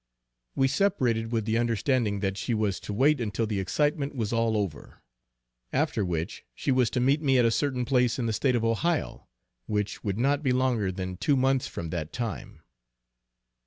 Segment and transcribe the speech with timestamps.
[0.55, 4.57] We separated with the understanding that she was to wait until the excitement was all
[4.57, 5.03] over;
[5.71, 8.65] after which she was to meet me at a certain place in the State of
[8.65, 9.27] Ohio;
[9.67, 12.63] which would not be longer than two months from that time.